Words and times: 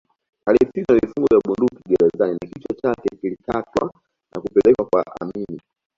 Alipigwa 0.45 0.93
na 0.95 0.99
vifungo 0.99 1.27
vya 1.31 1.39
bunduki 1.45 1.77
gerezani 1.89 2.33
na 2.41 2.47
kichwa 2.47 2.75
chake 2.81 3.15
kilikatwa 3.15 3.91
na 4.35 4.41
kupelekwa 4.41 4.85
kwa 4.85 5.03
Amin 5.21 5.59